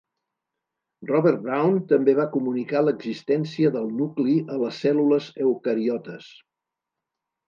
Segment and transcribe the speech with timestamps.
[1.09, 6.31] Robert Brown també va comunicar l'existència del nucli a les cèl·lules eucariotes.